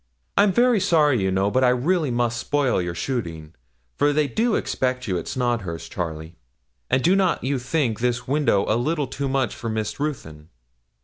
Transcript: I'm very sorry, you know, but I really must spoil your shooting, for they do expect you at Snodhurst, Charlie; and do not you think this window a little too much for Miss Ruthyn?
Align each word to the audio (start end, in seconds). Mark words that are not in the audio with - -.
I'm 0.35 0.51
very 0.51 0.79
sorry, 0.79 1.21
you 1.21 1.29
know, 1.29 1.51
but 1.51 1.63
I 1.63 1.69
really 1.69 2.09
must 2.09 2.39
spoil 2.39 2.81
your 2.81 2.95
shooting, 2.95 3.53
for 3.95 4.11
they 4.11 4.27
do 4.27 4.55
expect 4.55 5.07
you 5.07 5.19
at 5.19 5.27
Snodhurst, 5.27 5.91
Charlie; 5.91 6.37
and 6.89 7.03
do 7.03 7.15
not 7.15 7.43
you 7.43 7.59
think 7.59 7.99
this 7.99 8.27
window 8.27 8.65
a 8.67 8.73
little 8.77 9.05
too 9.05 9.29
much 9.29 9.55
for 9.55 9.69
Miss 9.69 9.99
Ruthyn? 9.99 10.49